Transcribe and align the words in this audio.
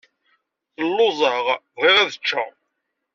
Lluẓeɣ, 0.87 1.45
bɣiɣ 1.79 1.95
ad 2.01 2.11
ččeɣ. 2.21 2.49